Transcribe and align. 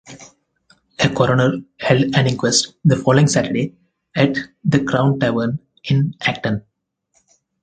A 0.97 1.09
coroner 1.13 1.57
held 1.79 2.15
an 2.15 2.25
inquest 2.25 2.73
the 2.83 2.95
following 2.95 3.27
Saturday 3.27 3.75
at 4.15 4.35
the 4.63 4.83
Crown 4.83 5.19
tavern 5.19 5.59
in 5.83 6.15
Acton. 6.21 6.63